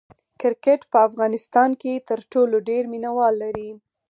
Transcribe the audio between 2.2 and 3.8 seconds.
ټولو ډېر مینه وال لري.